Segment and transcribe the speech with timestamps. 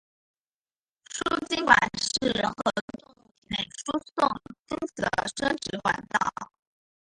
[1.11, 4.27] 输精管是人和动物体内输送
[4.65, 6.51] 精子的生殖管道。